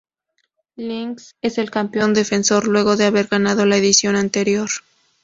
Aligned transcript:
Lynx 0.77 1.35
es 1.43 1.59
el 1.59 1.69
campeón 1.69 2.15
defensor 2.15 2.67
luego 2.67 2.95
de 2.97 3.05
haber 3.05 3.27
ganado 3.27 3.67
la 3.67 3.77
edición 3.77 4.15
anterior. 4.15 4.69